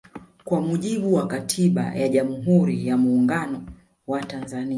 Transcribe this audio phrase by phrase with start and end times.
[0.43, 3.63] Kwa mujibu wa katiba ya jamhuri ya muungano
[4.07, 4.69] wa Tanzania